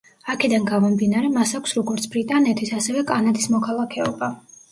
აქედან 0.33 0.63
გამომდინარე, 0.69 1.29
მას 1.33 1.51
აქვს 1.59 1.75
როგორც 1.79 2.07
ბრიტანეთის, 2.15 2.73
ასევე 2.79 3.05
კანადის 3.13 3.47
მოქალაქეობა. 3.57 4.31